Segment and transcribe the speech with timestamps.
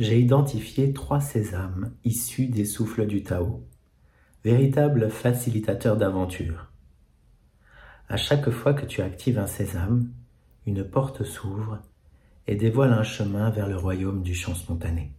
[0.00, 3.68] j'ai identifié trois sésames issus des souffles du Tao,
[4.42, 6.72] véritables facilitateurs d'aventure.
[8.08, 10.10] À chaque fois que tu actives un sésame,
[10.64, 11.82] une porte s'ouvre
[12.46, 15.12] et dévoile un chemin vers le royaume du chant spontané.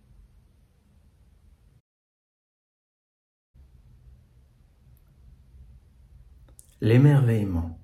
[6.82, 7.80] L'émerveillement.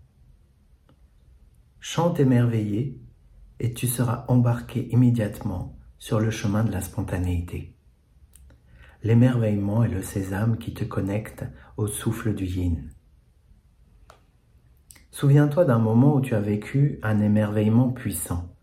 [1.79, 2.99] Chante émerveillé
[3.59, 7.75] et tu seras embarqué immédiatement sur le chemin de la spontanéité.
[9.03, 11.45] L'émerveillement est le sésame qui te connecte
[11.77, 12.89] au souffle du yin.
[15.11, 18.53] Souviens-toi d'un moment où tu as vécu un émerveillement puissant,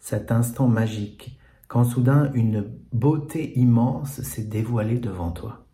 [0.00, 5.66] cet instant magique, quand soudain une beauté immense s'est dévoilée devant toi.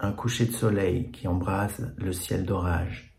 [0.00, 3.18] Un coucher de soleil qui embrasse le ciel d'orage,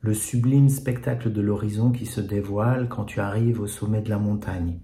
[0.00, 4.18] le sublime spectacle de l'horizon qui se dévoile quand tu arrives au sommet de la
[4.18, 4.80] montagne,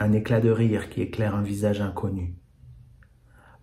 [0.00, 2.36] un éclat de rire qui éclaire un visage inconnu.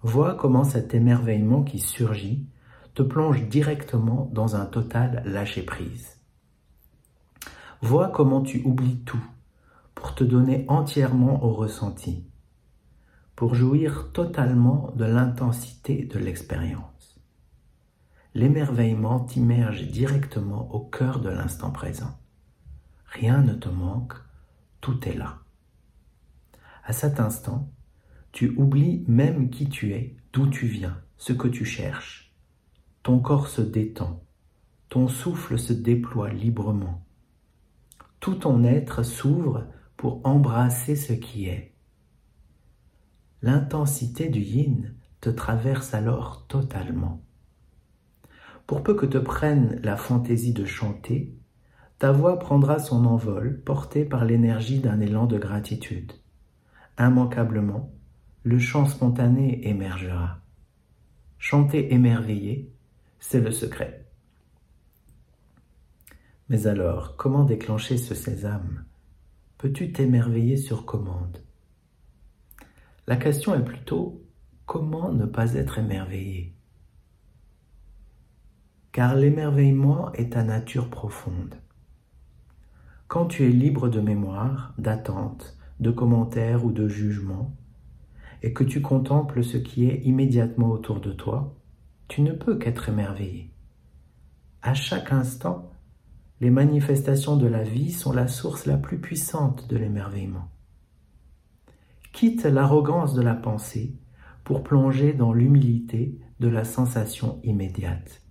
[0.01, 2.47] Vois comment cet émerveillement qui surgit
[2.93, 6.19] te plonge directement dans un total lâcher-prise.
[7.81, 9.23] Vois comment tu oublies tout
[9.93, 12.29] pour te donner entièrement au ressenti,
[13.35, 17.19] pour jouir totalement de l'intensité de l'expérience.
[18.33, 22.17] L'émerveillement t'immerge directement au cœur de l'instant présent.
[23.05, 24.13] Rien ne te manque,
[24.81, 25.44] tout est là.
[26.87, 27.71] À cet instant,
[28.31, 32.31] tu oublies même qui tu es, d'où tu viens, ce que tu cherches.
[33.01, 34.23] Ton corps se détend,
[34.89, 37.03] ton souffle se déploie librement.
[38.19, 39.65] Tout ton être s'ouvre
[39.97, 41.73] pour embrasser ce qui est.
[43.41, 47.23] L'intensité du yin te traverse alors totalement.
[48.67, 51.33] Pour peu que te prenne la fantaisie de chanter,
[51.97, 56.13] ta voix prendra son envol portée par l'énergie d'un élan de gratitude
[56.97, 57.91] immanquablement,
[58.43, 60.39] le chant spontané émergera.
[61.37, 62.71] Chanter émerveillé,
[63.19, 64.05] c'est le secret.
[66.49, 68.85] Mais alors, comment déclencher ce sésame?
[69.57, 71.39] Peux-tu t'émerveiller sur commande?
[73.07, 74.23] La question est plutôt
[74.65, 76.53] comment ne pas être émerveillé?
[78.91, 81.55] Car l'émerveillement est ta nature profonde.
[83.07, 87.55] Quand tu es libre de mémoire, d'attente, de commentaires ou de jugements,
[88.43, 91.55] et que tu contemples ce qui est immédiatement autour de toi,
[92.07, 93.51] tu ne peux qu'être émerveillé.
[94.61, 95.71] À chaque instant,
[96.41, 100.49] les manifestations de la vie sont la source la plus puissante de l'émerveillement.
[102.11, 103.95] Quitte l'arrogance de la pensée
[104.43, 108.21] pour plonger dans l'humilité de la sensation immédiate.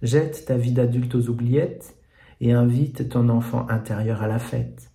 [0.00, 1.96] Jette ta vie d'adulte aux oubliettes
[2.40, 4.91] et invite ton enfant intérieur à la fête.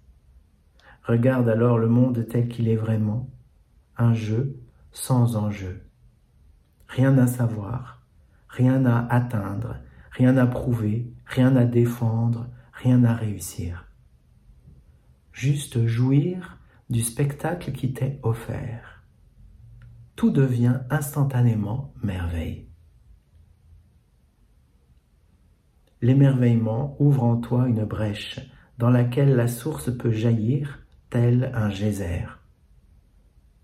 [1.08, 3.30] Regarde alors le monde tel qu'il est vraiment,
[3.96, 4.60] un jeu
[4.92, 5.82] sans enjeu.
[6.90, 8.06] Rien à savoir,
[8.50, 9.78] rien à atteindre,
[10.12, 13.86] rien à prouver, rien à défendre, rien à réussir.
[15.32, 16.58] Juste jouir
[16.90, 19.06] du spectacle qui t'est offert.
[20.18, 22.68] Tout devient instantanément merveille.
[26.02, 28.42] L'émerveillement ouvre en toi une brèche
[28.78, 32.26] dans laquelle la source peut jaillir tel un geyser.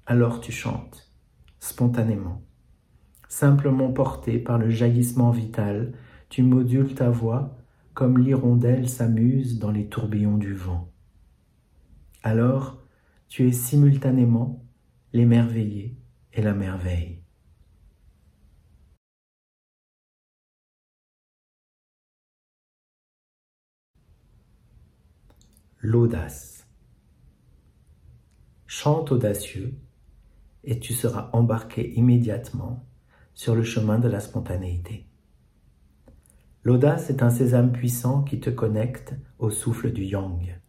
[0.05, 1.11] Alors tu chantes,
[1.59, 2.41] spontanément.
[3.27, 5.93] Simplement porté par le jaillissement vital,
[6.29, 7.57] tu modules ta voix
[7.93, 10.91] comme l'hirondelle s'amuse dans les tourbillons du vent.
[12.23, 12.81] Alors
[13.27, 14.63] tu es simultanément
[15.11, 15.97] l'émerveillé
[16.33, 17.19] et la merveille.
[25.81, 26.62] L'audace
[28.75, 29.75] chante audacieux,
[30.63, 32.83] et tu seras embarqué immédiatement
[33.35, 35.05] sur le chemin de la spontanéité.
[36.63, 40.59] L'audace est un sésame puissant qui te connecte au souffle du yang.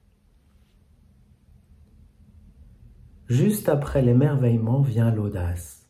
[3.27, 5.89] Juste après l'émerveillement vient l'audace,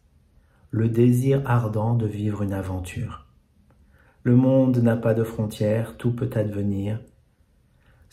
[0.71, 3.27] le désir ardent de vivre une aventure.
[4.23, 7.01] Le monde n'a pas de frontières, tout peut advenir,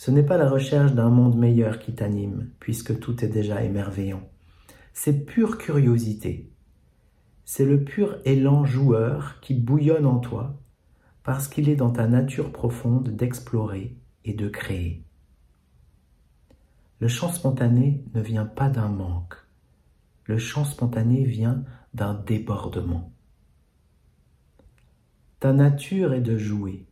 [0.01, 4.27] ce n'est pas la recherche d'un monde meilleur qui t'anime, puisque tout est déjà émerveillant.
[4.93, 6.51] C'est pure curiosité.
[7.45, 10.59] C'est le pur élan joueur qui bouillonne en toi,
[11.21, 13.95] parce qu'il est dans ta nature profonde d'explorer
[14.25, 15.05] et de créer.
[16.97, 19.35] Le chant spontané ne vient pas d'un manque.
[20.25, 21.63] Le chant spontané vient
[21.93, 23.13] d'un débordement.
[25.39, 26.87] Ta nature est de jouer,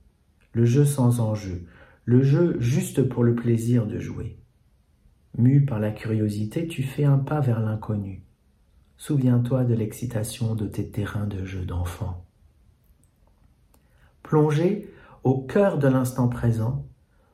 [0.54, 1.66] le jeu sans enjeu,
[2.10, 4.40] le jeu juste pour le plaisir de jouer.
[5.38, 8.24] Mu par la curiosité, tu fais un pas vers l'inconnu.
[8.98, 12.26] Souviens-toi de l'excitation de tes terrains de jeu d'enfant.
[14.24, 14.92] Plongé
[15.24, 16.88] au cœur de l'instant présent,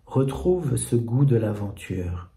[0.06, 2.32] retrouve ce goût de l'aventure,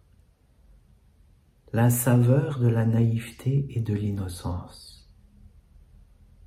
[1.72, 5.12] la saveur de la naïveté et de l'innocence.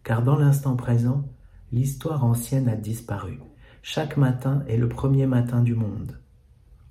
[0.06, 1.28] Car dans l'instant présent,
[1.74, 3.42] l'histoire ancienne a disparu.
[3.84, 6.20] Chaque matin est le premier matin du monde.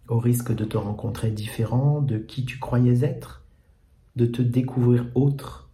[0.09, 3.45] Au risque de te rencontrer différent de qui tu croyais être,
[4.17, 5.71] de te découvrir autre.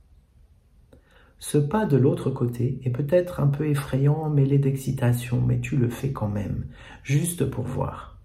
[1.39, 5.89] Ce pas de l'autre côté est peut-être un peu effrayant, mêlé d'excitation, mais tu le
[5.89, 6.67] fais quand même,
[7.03, 8.19] juste pour voir.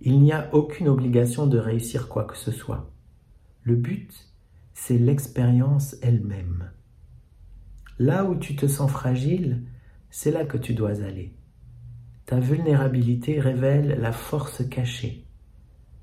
[0.00, 2.90] Il n'y a aucune obligation de réussir quoi que ce soit.
[3.62, 4.12] Le but,
[4.74, 6.72] c'est l'expérience elle-même.
[8.00, 9.62] Là où tu te sens fragile,
[10.12, 11.34] c'est là que tu dois aller.
[12.26, 15.26] Ta vulnérabilité révèle la force cachée.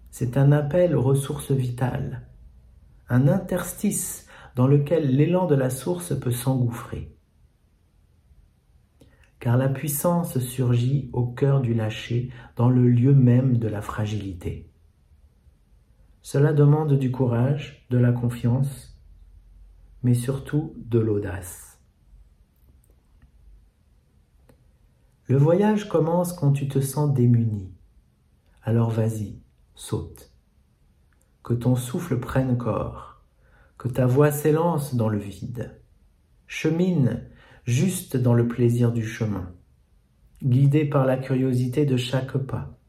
[0.10, 2.28] C'est un appel aux ressources vitales,
[3.08, 7.16] un interstice dans lequel l'élan de la source peut s'engouffrer.
[9.40, 14.72] Car la puissance surgit au cœur du lâcher, dans le lieu même de la fragilité.
[16.24, 19.00] Cela demande du courage, de la confiance,
[20.02, 21.69] mais surtout de l'audace.
[25.30, 27.72] Le voyage commence quand tu te sens démuni.
[28.64, 29.38] Alors vas-y,
[29.76, 30.32] saute.
[31.44, 33.22] Que ton souffle prenne corps,
[33.78, 35.80] que ta voix s'élance dans le vide.
[36.48, 37.30] Chemine
[37.64, 39.54] juste dans le plaisir du chemin,
[40.42, 42.80] guidé par la curiosité de chaque pas.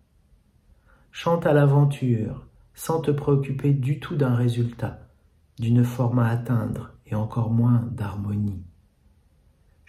[1.13, 5.11] Chante à l'aventure, sans te préoccuper du tout d'un résultat,
[5.59, 8.65] d'une forme à atteindre et encore moins d'harmonie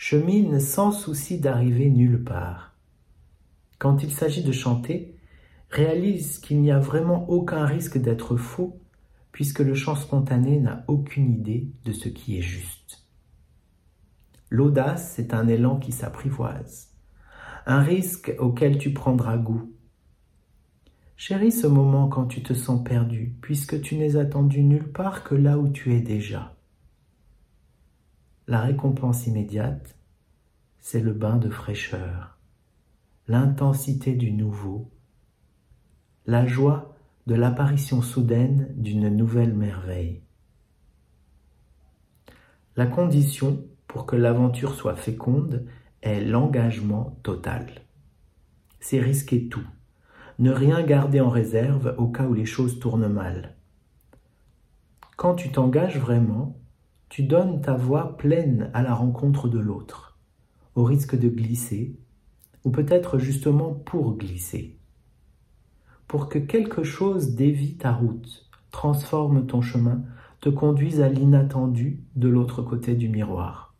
[0.03, 2.74] chemine sans souci d'arriver nulle part.
[3.77, 5.15] Quand il s'agit de chanter,
[5.69, 8.81] réalise qu'il n'y a vraiment aucun risque d'être faux,
[9.31, 13.06] puisque le chant spontané n'a aucune idée de ce qui est juste.
[14.50, 16.89] L'audace, c'est un élan qui s'apprivoise,
[17.68, 19.71] un risque auquel tu prendras goût.
[21.15, 25.36] Chéris ce moment quand tu te sens perdu, puisque tu n'es attendu nulle part que
[25.36, 26.56] là où tu es déjà.
[28.51, 29.95] La récompense immédiate,
[30.81, 32.38] c'est le bain de fraîcheur,
[33.30, 34.92] l'intensité du nouveau,
[36.25, 36.94] la joie
[37.27, 40.19] de l'apparition soudaine d'une nouvelle merveille.
[42.75, 45.65] La condition pour que l'aventure soit féconde
[46.01, 47.68] est l'engagement total.
[48.81, 49.68] C'est risquer tout,
[50.39, 53.56] ne rien garder en réserve au cas où les choses tournent mal.
[55.15, 56.60] Quand tu t'engages vraiment,
[57.11, 60.17] tu donnes ta voix pleine à la rencontre de l'autre,
[60.75, 61.99] au risque de glisser,
[62.63, 64.77] ou peut-être justement pour glisser.
[66.07, 70.03] Pour que quelque chose dévie ta route, transforme ton chemin,
[70.39, 73.75] te conduise à l'inattendu de l'autre côté du miroir.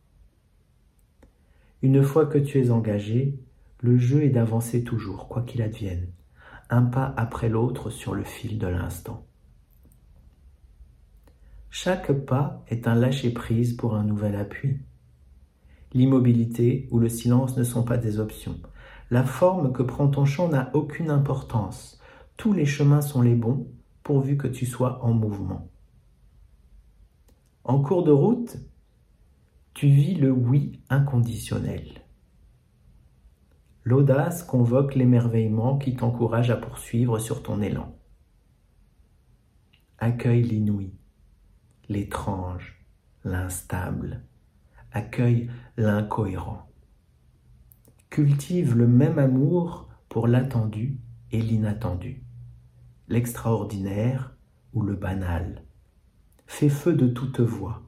[1.82, 3.40] Une fois que tu es engagé,
[3.80, 6.10] le jeu est d'avancer toujours, quoi qu'il advienne,
[6.70, 9.26] un pas après l'autre sur le fil de l'instant.
[11.74, 14.82] Chaque pas est un lâcher-prise pour un nouvel appui.
[15.94, 18.60] L'immobilité ou le silence ne sont pas des options.
[19.10, 22.02] La forme que prend ton chant n'a aucune importance.
[22.36, 23.72] Tous les chemins sont les bons,
[24.04, 25.72] pourvu que tu sois en mouvement.
[27.64, 28.58] En cours de route,
[29.74, 32.02] tu vis le oui inconditionnel.
[33.86, 37.96] L'audace convoque l'émerveillement qui t'encourage à poursuivre sur ton élan.
[40.00, 40.92] Accueille l'inouï
[41.90, 42.84] l'étrange,
[43.24, 44.24] l'instable,
[44.92, 46.70] accueille l'incohérent.
[48.10, 51.00] Cultive le même amour pour l'attendu
[51.32, 52.24] et l'inattendu,
[53.08, 54.36] l'extraordinaire
[54.74, 55.64] ou le banal.
[56.46, 57.84] Fais feu de toute voix,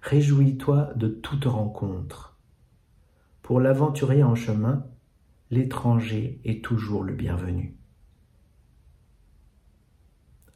[0.00, 2.38] réjouis-toi de toute rencontre.
[3.42, 4.86] Pour l'aventurier en chemin,
[5.50, 7.76] l'étranger est toujours le bienvenu.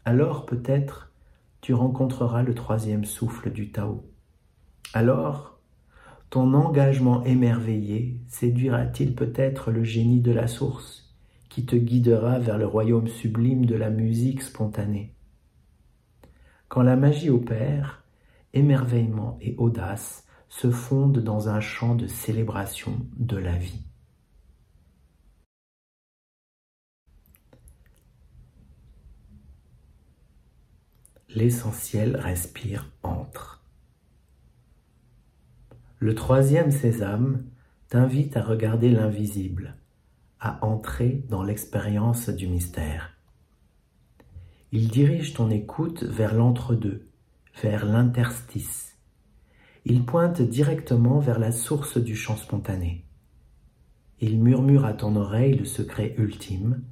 [0.06, 1.12] Alors peut-être
[1.60, 4.04] tu rencontreras le troisième souffle du Tao.
[4.92, 5.58] Alors,
[6.30, 11.14] ton engagement émerveillé séduira-t-il peut-être le génie de la source,
[11.48, 15.14] qui te guidera vers le royaume sublime de la musique spontanée?
[16.68, 18.04] Quand la magie opère,
[18.52, 23.85] émerveillement et audace se fondent dans un chant de célébration de la vie.
[31.36, 33.62] L'essentiel respire entre.
[35.98, 37.44] Le troisième sésame
[37.88, 39.76] t'invite à regarder l'invisible,
[40.40, 43.12] à entrer dans l'expérience du mystère.
[44.72, 47.06] Il dirige ton écoute vers l'entre-deux,
[47.62, 48.96] vers l'interstice.
[49.84, 53.04] Il pointe directement vers la source du chant spontané.
[54.20, 56.82] Il murmure à ton oreille le secret ultime.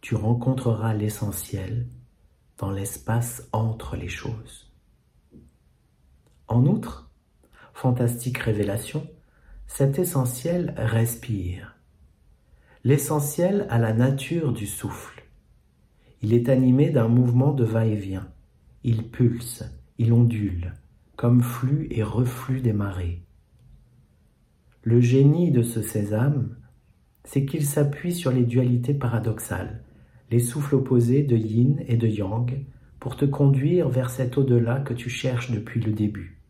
[0.00, 1.86] Tu rencontreras l'essentiel
[2.58, 4.72] dans l'espace entre les choses.
[6.48, 7.10] En outre,
[7.72, 9.06] fantastique révélation,
[9.66, 11.76] cet essentiel respire.
[12.84, 15.24] L'essentiel a la nature du souffle.
[16.20, 18.28] Il est animé d'un mouvement de va-et-vient.
[18.84, 19.64] Il pulse,
[19.98, 20.74] il ondule,
[21.16, 23.22] comme flux et reflux des marées.
[24.82, 26.56] Le génie de ce sésame,
[27.24, 29.82] c'est qu'il s'appuie sur les dualités paradoxales,
[30.32, 32.64] les souffles opposés de yin et de yang,
[32.98, 36.40] pour te conduire vers cet au-delà que tu cherches depuis le début.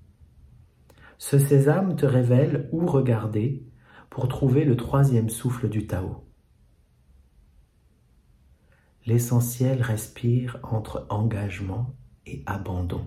[1.19, 3.67] Ce sésame te révèle où regarder
[4.09, 6.25] pour trouver le troisième souffle du Tao.
[9.05, 13.05] L'essentiel respire entre engagement et abandon,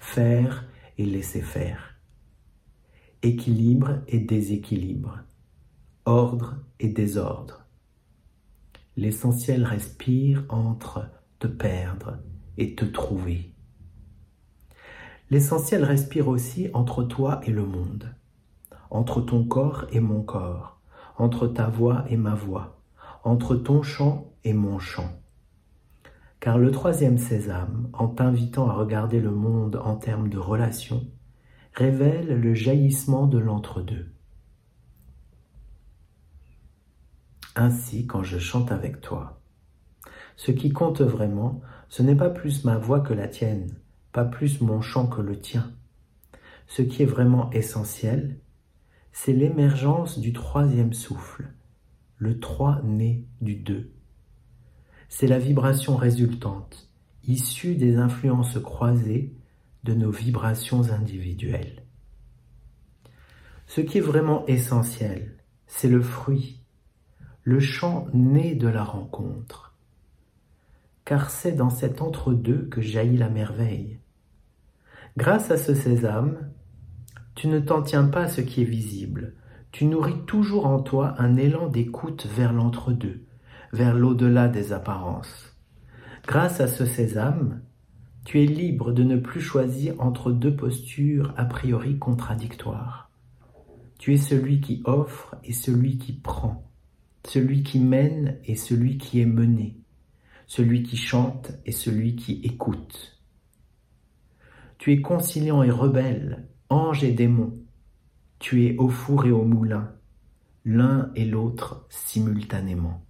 [0.00, 0.66] faire
[0.98, 1.94] et laisser faire,
[3.22, 5.20] équilibre et déséquilibre,
[6.04, 7.61] ordre et désordre.
[8.96, 11.08] L'essentiel respire entre
[11.38, 12.18] te perdre
[12.58, 13.54] et te trouver.
[15.30, 18.14] L'essentiel respire aussi entre toi et le monde,
[18.90, 20.78] entre ton corps et mon corps,
[21.16, 22.82] entre ta voix et ma voix,
[23.24, 25.10] entre ton chant et mon chant.
[26.38, 31.06] Car le troisième sésame, en t'invitant à regarder le monde en termes de relations,
[31.72, 34.11] révèle le jaillissement de l'entre-deux.
[37.54, 39.40] Ainsi, quand je chante avec toi,
[40.36, 43.74] ce qui compte vraiment, ce n'est pas plus ma voix que la tienne,
[44.12, 45.72] pas plus mon chant que le tien.
[46.66, 48.38] Ce qui est vraiment essentiel,
[49.12, 51.52] c'est l'émergence du troisième souffle,
[52.16, 53.92] le trois né du deux,
[55.14, 56.88] c'est la vibration résultante,
[57.24, 59.36] issue des influences croisées
[59.84, 61.82] de nos vibrations individuelles.
[63.66, 66.61] Ce qui est vraiment essentiel, c'est le fruit,
[67.44, 69.74] le chant né de la rencontre.
[71.04, 73.98] Car c'est dans cet entre-deux que jaillit la merveille.
[75.16, 76.50] Grâce à ce sésame,
[77.34, 79.34] tu ne t'en tiens pas à ce qui est visible,
[79.72, 83.24] tu nourris toujours en toi un élan d'écoute vers l'entre-deux,
[83.72, 85.56] vers l'au-delà des apparences.
[86.26, 87.62] Grâce à ce sésame,
[88.24, 93.10] tu es libre de ne plus choisir entre deux postures a priori contradictoires.
[93.98, 96.70] Tu es celui qui offre et celui qui prend,
[97.26, 99.76] celui qui mène et celui qui est mené,
[100.46, 103.20] celui qui chante et celui qui écoute.
[104.78, 107.58] Tu es conciliant et rebelle, ange et démon.
[108.38, 109.94] Tu es au four et au moulin,
[110.64, 113.04] l'un et l'autre simultanément.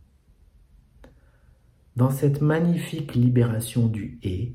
[1.96, 4.54] Dans cette magnifique libération du et,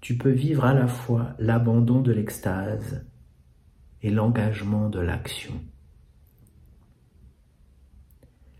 [0.00, 3.04] tu peux vivre à la fois l'abandon de l'extase
[4.02, 5.54] et l'engagement de l'action.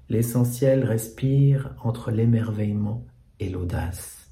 [0.09, 3.05] L'essentiel respire entre l'émerveillement
[3.41, 4.31] et l'audace.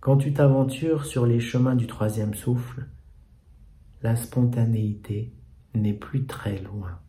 [0.00, 2.86] Quand tu t'aventures sur les chemins du troisième souffle,
[4.02, 5.32] la spontanéité
[5.74, 7.00] n'est plus très loin.